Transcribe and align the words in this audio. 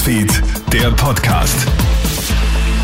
Newsfeed, 0.00 0.42
der 0.72 0.90
Podcast. 0.92 1.68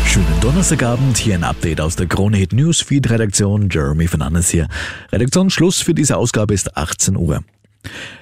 Schönen 0.05 0.39
Donnerstagabend, 0.39 1.17
hier 1.17 1.33
ein 1.33 1.43
Update 1.43 1.81
aus 1.81 1.95
der 1.95 2.05
Krone 2.05 2.37
Hit 2.37 2.53
Newsfeed 2.53 3.09
Redaktion. 3.09 3.69
Jeremy 3.71 4.07
Fernandes 4.07 4.51
hier. 4.51 4.67
Redaktionsschluss 5.11 5.81
für 5.81 5.95
diese 5.95 6.15
Ausgabe 6.15 6.53
ist 6.53 6.77
18 6.77 7.17
Uhr. 7.17 7.43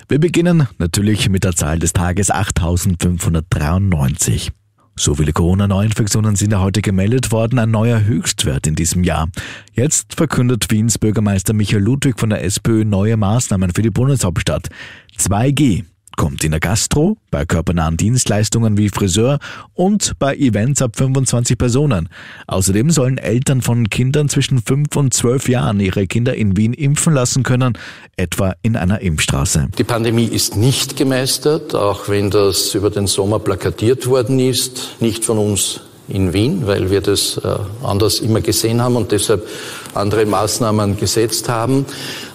Wir 0.08 0.20
beginnen 0.22 0.70
natürlich 0.78 1.28
mit 1.28 1.44
der 1.44 1.58
Zahl 1.58 1.78
des 1.78 1.92
Tages 1.92 2.32
8593. 2.32 4.54
So 4.96 5.16
viele 5.16 5.34
Corona-Neuinfektionen 5.34 6.38
sind 6.38 6.54
ja 6.54 6.62
heute 6.62 6.82
gemeldet 6.82 7.34
worden, 7.34 7.60
ein 7.60 7.72
neuer 7.72 8.06
Höchstwert 8.06 8.66
in 8.66 8.76
diesem 8.76 9.04
Jahr. 9.04 9.28
Jetzt 9.74 10.16
verkündet 10.16 10.72
Wiens 10.72 11.00
Bürgermeister 11.00 11.52
Michael 11.52 11.84
Ludwig 11.84 12.18
von 12.18 12.30
der 12.30 12.46
SPÖ 12.46 12.86
neue 12.86 13.18
Maßnahmen 13.18 13.74
für 13.74 13.82
die 13.82 13.90
Bundeshauptstadt. 13.90 14.70
2G 15.18 15.84
kommt 16.26 16.44
in 16.44 16.50
der 16.50 16.60
Gastro, 16.60 17.18
bei 17.30 17.46
körpernahen 17.46 17.98
Dienstleistungen 17.98 18.80
wie 18.80 18.90
Friseur 18.90 19.38
und 19.76 20.14
bei 20.18 20.36
Events 20.36 20.82
ab 20.82 20.96
25 20.96 21.56
Personen. 21.56 22.10
Außerdem 22.48 22.90
sollen 22.90 23.20
Eltern 23.20 23.62
von 23.62 23.92
Kindern 23.92 24.28
zwischen 24.28 24.60
5 24.60 24.96
und 24.96 25.14
12 25.14 25.50
Jahren 25.50 25.80
ihre 25.80 26.08
Kinder 26.08 26.34
in 26.34 26.58
Wien 26.58 26.74
impfen 26.74 27.14
lassen 27.14 27.44
können, 27.44 27.78
etwa 28.18 28.56
in 28.64 28.76
einer 28.76 29.02
Impfstraße. 29.02 29.68
Die 29.78 29.84
Pandemie 29.84 30.26
ist 30.26 30.56
nicht 30.56 30.98
gemeistert, 30.98 31.76
auch 31.76 32.10
wenn 32.10 32.32
das 32.32 32.74
über 32.74 32.90
den 32.90 33.06
Sommer 33.06 33.38
plakatiert 33.38 34.08
worden 34.08 34.40
ist, 34.40 34.96
nicht 35.02 35.26
von 35.26 35.38
uns 35.38 35.82
in 36.08 36.34
Wien, 36.34 36.68
weil 36.68 36.92
wir 36.92 37.02
das 37.02 37.38
äh, 37.38 37.56
anders 37.84 38.20
immer 38.20 38.42
gesehen 38.42 38.82
haben 38.82 38.96
und 38.96 39.12
deshalb 39.12 39.48
andere 39.94 40.26
Maßnahmen 40.26 40.98
gesetzt 40.98 41.50
haben. 41.50 41.86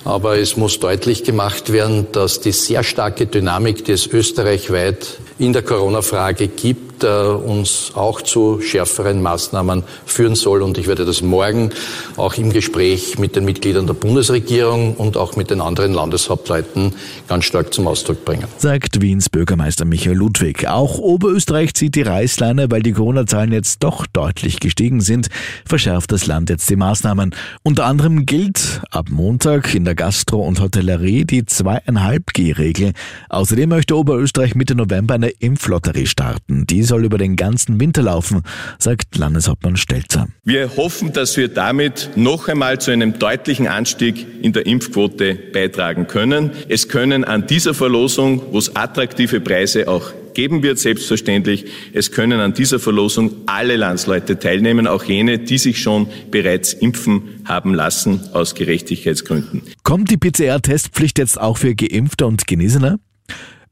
Aber 0.04 0.38
es 0.38 0.56
muss 0.56 0.80
deutlich 0.80 1.24
gemacht 1.24 1.72
werden, 1.72 2.06
dass 2.12 2.40
die 2.40 2.52
sehr 2.52 2.82
starke 2.82 3.26
Dynamik, 3.26 3.84
die 3.84 3.92
es 3.92 4.06
österreichweit 4.06 5.18
in 5.38 5.52
der 5.52 5.62
Corona-Frage 5.62 6.48
gibt, 6.48 6.89
äh, 7.04 7.06
uns 7.06 7.92
auch 7.94 8.22
zu 8.22 8.60
schärferen 8.60 9.22
Maßnahmen 9.22 9.84
führen 10.06 10.34
soll. 10.34 10.62
Und 10.62 10.78
ich 10.78 10.86
werde 10.86 11.04
das 11.04 11.22
morgen 11.22 11.70
auch 12.16 12.34
im 12.34 12.52
Gespräch 12.52 13.18
mit 13.18 13.36
den 13.36 13.44
Mitgliedern 13.44 13.86
der 13.86 13.94
Bundesregierung 13.94 14.94
und 14.94 15.16
auch 15.16 15.36
mit 15.36 15.50
den 15.50 15.60
anderen 15.60 15.92
Landeshauptleuten 15.94 16.94
ganz 17.28 17.44
stark 17.44 17.72
zum 17.74 17.86
Ausdruck 17.86 18.24
bringen. 18.24 18.44
Sagt 18.58 19.00
Wiens 19.00 19.28
Bürgermeister 19.28 19.84
Michael 19.84 20.16
Ludwig. 20.16 20.68
Auch 20.68 20.98
Oberösterreich 20.98 21.74
zieht 21.74 21.94
die 21.94 22.02
Reißleine, 22.02 22.70
weil 22.70 22.82
die 22.82 22.92
Corona-Zahlen 22.92 23.52
jetzt 23.52 23.82
doch 23.82 24.06
deutlich 24.06 24.60
gestiegen 24.60 25.00
sind, 25.00 25.28
verschärft 25.64 26.12
das 26.12 26.26
Land 26.26 26.50
jetzt 26.50 26.68
die 26.68 26.76
Maßnahmen. 26.76 27.34
Unter 27.62 27.86
anderem 27.86 28.26
gilt 28.26 28.82
ab 28.90 29.06
Montag 29.10 29.74
in 29.74 29.84
der 29.84 29.94
Gastro- 29.94 30.46
und 30.46 30.60
Hotellerie 30.60 31.24
die 31.24 31.42
2,5G-Regel. 31.42 32.92
Außerdem 33.28 33.68
möchte 33.68 33.96
Oberösterreich 33.96 34.54
Mitte 34.54 34.74
November 34.74 35.14
eine 35.14 35.28
Impflotterie 35.28 36.06
starten. 36.06 36.66
Die 36.66 36.82
soll 36.90 37.04
über 37.04 37.18
den 37.18 37.36
ganzen 37.36 37.80
Winter 37.80 38.02
laufen, 38.02 38.42
sagt 38.78 39.16
Landeshauptmann 39.16 39.76
Stelzer. 39.76 40.26
Wir 40.44 40.76
hoffen, 40.76 41.12
dass 41.12 41.36
wir 41.36 41.46
damit 41.46 42.10
noch 42.16 42.48
einmal 42.48 42.80
zu 42.80 42.90
einem 42.90 43.18
deutlichen 43.18 43.68
Anstieg 43.68 44.26
in 44.42 44.52
der 44.52 44.66
Impfquote 44.66 45.36
beitragen 45.52 46.08
können. 46.08 46.50
Es 46.68 46.88
können 46.88 47.24
an 47.24 47.46
dieser 47.46 47.74
Verlosung, 47.74 48.42
wo 48.50 48.58
es 48.58 48.74
attraktive 48.74 49.40
Preise 49.40 49.86
auch 49.86 50.12
geben 50.34 50.64
wird, 50.64 50.80
selbstverständlich. 50.80 51.66
Es 51.92 52.10
können 52.10 52.40
an 52.40 52.54
dieser 52.54 52.80
Verlosung 52.80 53.36
alle 53.46 53.76
Landsleute 53.76 54.38
teilnehmen, 54.40 54.88
auch 54.88 55.04
jene, 55.04 55.38
die 55.38 55.58
sich 55.58 55.80
schon 55.80 56.08
bereits 56.32 56.72
impfen 56.72 57.42
haben 57.44 57.72
lassen 57.72 58.20
aus 58.32 58.56
Gerechtigkeitsgründen. 58.56 59.62
Kommt 59.84 60.10
die 60.10 60.16
PCR-Testpflicht 60.16 61.18
jetzt 61.18 61.40
auch 61.40 61.56
für 61.56 61.76
Geimpfte 61.76 62.26
und 62.26 62.48
Genesene? 62.48 62.98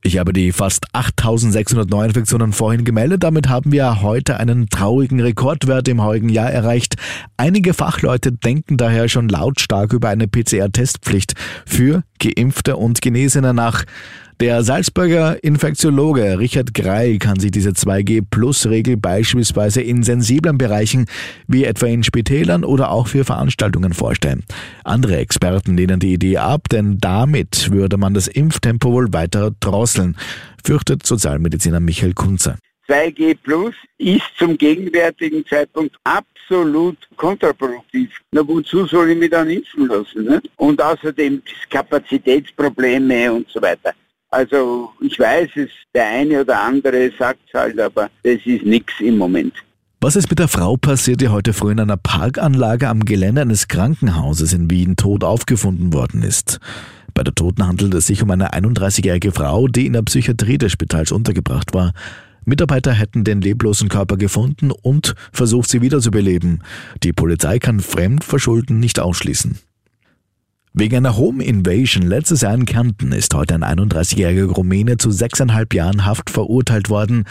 Ich 0.01 0.17
habe 0.17 0.33
die 0.33 0.53
fast 0.53 0.87
8600 0.95 1.91
Neuinfektionen 1.91 2.53
vorhin 2.53 2.85
gemeldet. 2.85 3.25
Damit 3.25 3.49
haben 3.49 3.73
wir 3.73 4.01
heute 4.01 4.39
einen 4.39 4.69
traurigen 4.69 5.21
Rekordwert 5.21 5.89
im 5.89 6.03
heutigen 6.03 6.29
Jahr 6.29 6.51
erreicht. 6.51 6.95
Einige 7.37 7.75
Fachleute 7.75 8.31
denken 8.31 8.77
daher 8.77 9.09
schon 9.09 9.29
lautstark 9.29 9.93
über 9.93 10.09
eine 10.09 10.29
PCR-Testpflicht 10.29 11.35
für 11.67 12.05
Geimpfte 12.21 12.77
und 12.77 13.03
Genesene 13.03 13.53
nach. 13.53 13.85
Der 14.41 14.63
Salzburger 14.63 15.43
Infektiologe 15.43 16.39
Richard 16.39 16.73
Grey 16.73 17.19
kann 17.19 17.41
sich 17.41 17.51
diese 17.51 17.71
2G-Plus-Regel 17.71 18.97
beispielsweise 18.97 19.83
in 19.83 20.05
sensiblen 20.05 20.59
Bereichen 20.59 21.07
wie 21.49 21.65
etwa 21.65 21.87
in 21.87 22.05
Spitälern 22.05 22.63
oder 22.63 22.93
auch 22.93 23.09
für 23.09 23.25
Veranstaltungen 23.25 23.95
vorstellen. 23.95 24.45
Andere 24.85 25.17
Experten 25.17 25.77
lehnen 25.77 25.99
die 25.99 26.13
Idee 26.13 26.39
ab, 26.39 26.69
denn 26.71 26.99
damit 26.99 27.73
würde 27.73 27.97
man 27.97 28.15
das 28.15 28.29
Impftempo 28.29 28.93
wohl 28.93 29.13
weiter 29.13 29.51
drosseln, 29.59 30.17
fürchtet 30.65 31.05
Sozialmediziner 31.05 31.81
Michael 31.81 32.15
Kunze. 32.15 32.59
2G 32.89 33.37
Plus 33.43 33.75
ist 33.99 34.23
zum 34.39 34.57
gegenwärtigen 34.57 35.45
Zeitpunkt 35.47 35.97
absolut 36.05 36.97
kontraproduktiv. 37.17 38.11
Na 38.31 38.47
wozu 38.47 38.87
soll 38.87 39.11
ich 39.11 39.19
mich 39.19 39.31
dann 39.31 39.51
impfen 39.51 39.89
lassen? 39.89 40.23
Ne? 40.23 40.41
Und 40.59 40.81
außerdem 40.81 41.43
Kapazitätsprobleme 41.69 43.33
und 43.33 43.49
so 43.51 43.61
weiter. 43.61 43.93
Also 44.31 44.91
ich 45.01 45.19
weiß 45.19 45.51
es, 45.57 45.71
der 45.95 46.07
eine 46.07 46.43
oder 46.43 46.61
andere 46.61 47.11
sagt 47.19 47.41
es 47.49 47.59
halt, 47.59 47.81
aber 47.81 48.11
das 48.23 48.39
ist 48.45 48.65
nichts 48.65 48.93
im 49.01 49.17
Moment. 49.17 49.55
Was 50.01 50.15
ist 50.15 50.31
mit 50.31 50.39
der 50.39 50.49
Frau 50.49 50.77
passiert, 50.77 51.21
die 51.21 51.29
heute 51.29 51.53
früh 51.53 51.73
in 51.73 51.81
einer 51.81 51.97
Parkanlage 51.97 52.89
am 52.89 53.05
Gelände 53.05 53.41
eines 53.41 53.67
Krankenhauses 53.67 54.53
in 54.53 54.71
Wien 54.71 54.95
tot 54.97 55.25
aufgefunden 55.25 55.93
worden 55.93 56.23
ist? 56.23 56.61
Bei 57.15 57.25
der 57.25 57.35
Toten 57.35 57.67
handelt 57.67 57.95
es 57.95 58.07
sich 58.07 58.23
um 58.23 58.31
eine 58.31 58.53
31-jährige 58.53 59.33
Frau, 59.33 59.67
die 59.67 59.87
in 59.87 59.95
der 59.95 60.03
Psychiatrie 60.03 60.57
des 60.57 60.71
Spitals 60.71 61.11
untergebracht 61.11 61.75
war. 61.75 61.95
Mitarbeiter 62.45 62.93
hätten 62.93 63.25
den 63.25 63.41
leblosen 63.41 63.89
Körper 63.89 64.17
gefunden 64.17 64.71
und 64.71 65.17
versucht, 65.33 65.69
sie 65.69 65.83
wiederzubeleben. 65.83 66.63
Die 67.03 67.13
Polizei 67.13 67.59
kann 67.59 67.81
Fremdverschulden 67.81 68.79
nicht 68.79 69.01
ausschließen. 69.01 69.59
Wegen 70.81 70.99
einer 70.99 71.17
Home 71.17 71.43
Invasion 71.43 72.07
letztes 72.07 72.43
Jahr 72.43 72.55
in 72.55 72.65
Kärnten 72.65 73.11
ist 73.11 73.35
heute 73.35 73.57
ein 73.57 73.65
31-jähriger 73.65 74.53
Rumäne 74.53 74.97
zu 74.97 75.11
sechseinhalb 75.11 75.75
Jahren 75.75 76.07
Haft 76.07 76.31
verurteilt 76.31 76.89
worden. 76.89 77.25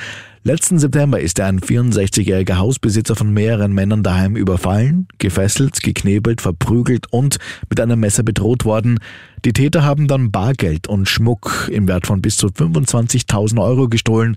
Letzten 0.44 0.80
September 0.80 1.22
ist 1.22 1.40
er 1.40 1.46
ein 1.46 1.62
64-jähriger 1.62 2.58
Hausbesitzer 2.58 3.16
von 3.16 3.32
mehreren 3.32 3.72
Männern 3.72 4.04
daheim 4.04 4.36
überfallen, 4.36 5.08
gefesselt, 5.18 5.82
geknebelt, 5.82 6.42
verprügelt 6.42 7.08
und 7.10 7.38
mit 7.70 7.80
einem 7.80 8.02
Messer 8.02 8.24
bedroht 8.24 8.66
worden. 8.66 9.00
Die 9.46 9.54
Täter 9.54 9.86
haben 9.86 10.10
dann 10.10 10.30
Bargeld 10.30 10.88
und 10.88 11.08
Schmuck 11.08 11.70
im 11.72 11.88
Wert 11.88 12.06
von 12.06 12.22
bis 12.22 12.36
zu 12.36 12.48
25.000 12.48 13.64
Euro 13.64 13.88
gestohlen. 13.88 14.36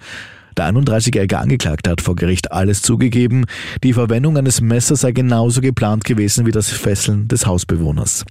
Der 0.56 0.72
31-jährige 0.72 1.38
Angeklagte 1.38 1.90
hat 1.90 2.00
vor 2.00 2.14
Gericht 2.14 2.52
alles 2.52 2.82
zugegeben. 2.82 3.46
Die 3.82 3.92
Verwendung 3.92 4.38
eines 4.38 4.60
Messers 4.60 5.00
sei 5.00 5.10
genauso 5.10 5.60
geplant 5.60 6.04
gewesen 6.04 6.46
wie 6.46 6.52
das 6.52 6.70
Fesseln 6.70 7.26
des 7.26 7.44
Hausbewohners. 7.44 8.24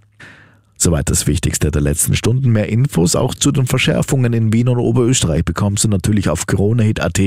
Soweit 0.81 1.09
das 1.09 1.28
Wichtigste 1.28 1.72
der 1.72 1.81
letzten 1.81 2.16
Stunden. 2.16 2.51
Mehr 2.51 2.69
Infos 2.69 3.16
auch 3.16 3.35
zu 3.35 3.51
den 3.51 3.67
Verschärfungen 3.67 4.31
in 4.31 4.53
Wien 4.53 4.69
und 4.69 4.78
Oberösterreich 4.78 5.44
bekommst 5.44 5.84
du 5.84 5.90
natürlich 5.90 6.29
auf 6.29 6.47
coronahit.at. 6.47 7.19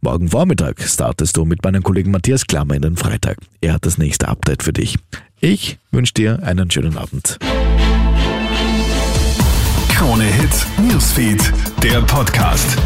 Morgen 0.00 0.28
Vormittag 0.28 0.82
startest 0.82 1.36
du 1.36 1.44
mit 1.44 1.62
meinem 1.62 1.84
Kollegen 1.84 2.10
Matthias 2.10 2.44
Klammer 2.48 2.74
in 2.74 2.82
den 2.82 2.96
Freitag. 2.96 3.38
Er 3.60 3.74
hat 3.74 3.86
das 3.86 3.98
nächste 3.98 4.26
Update 4.26 4.64
für 4.64 4.72
dich. 4.72 4.98
Ich 5.40 5.78
wünsche 5.92 6.14
dir 6.14 6.42
einen 6.42 6.72
schönen 6.72 6.98
Abend. 6.98 7.38
Krone 9.88 10.24
Hit 10.24 10.66
Newsfeed, 10.90 11.52
der 11.84 12.00
Podcast. 12.02 12.76